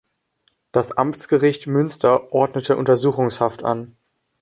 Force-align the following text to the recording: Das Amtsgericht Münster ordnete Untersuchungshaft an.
Das 0.71 0.93
Amtsgericht 0.97 1.67
Münster 1.67 2.33
ordnete 2.33 2.75
Untersuchungshaft 2.75 3.63
an. 3.63 3.95